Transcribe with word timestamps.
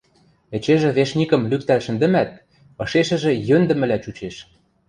эчежӹ 0.55 0.89
вешникӹм 0.97 1.41
лӱктӓл 1.49 1.79
шӹндӹмӓт 1.85 2.29
ышешӹжӹ 2.83 3.31
йӧндӹмӹлӓ 3.49 3.97
чучеш. 4.03 4.35